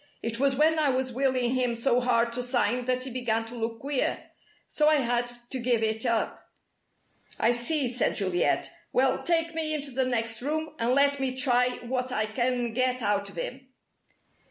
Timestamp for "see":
7.51-7.87